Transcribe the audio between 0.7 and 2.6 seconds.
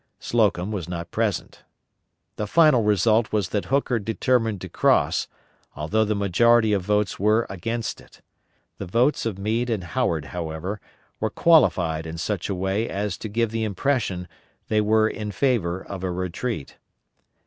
was not present. The